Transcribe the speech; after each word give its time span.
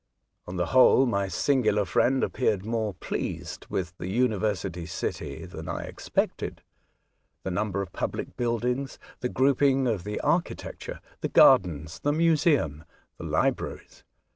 On 0.47 0.55
tlie 0.57 0.65
whole, 0.65 1.05
my 1.05 1.27
singular 1.27 1.85
friend 1.85 2.23
appeared 2.23 2.65
more 2.65 2.95
pleased 2.95 3.67
with 3.69 3.95
the 3.99 4.07
university 4.09 4.87
city 4.87 5.45
than 5.45 5.69
I 5.69 5.83
expected;— 5.83 6.63
the 7.43 7.51
number 7.51 7.83
of 7.83 7.93
public 7.93 8.35
buildings, 8.35 8.97
the 9.19 9.29
grouping 9.29 9.85
of 9.85 10.03
the 10.03 10.19
archi 10.21 10.55
tecture, 10.55 11.01
the 11.19 11.29
gardens, 11.29 11.99
the 11.99 12.13
museum, 12.13 12.83
the 13.19 13.25
libraries. 13.25 14.03